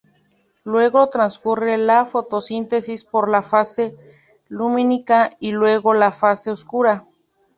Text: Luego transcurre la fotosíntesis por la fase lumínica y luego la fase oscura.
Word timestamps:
Luego 0.63 1.09
transcurre 1.09 1.77
la 1.77 2.07
fotosíntesis 2.07 3.03
por 3.05 3.29
la 3.29 3.43
fase 3.43 3.95
lumínica 4.47 5.37
y 5.39 5.51
luego 5.51 5.93
la 5.93 6.11
fase 6.11 6.49
oscura. 6.49 7.05